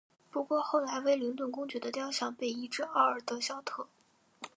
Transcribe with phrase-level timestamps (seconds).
[0.31, 3.87] 不过后来威灵顿公爵的雕像被移至奥尔德肖特。